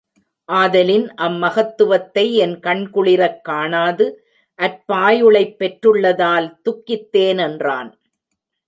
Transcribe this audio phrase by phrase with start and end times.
[0.49, 4.07] ஆதலின் அம் மகத்துவத்தை என் கண் குளிரக் காணாது
[4.59, 7.91] அற்பாயுளைப் பெற்றுள்ளதால் துக்கித்தேனென்றான்.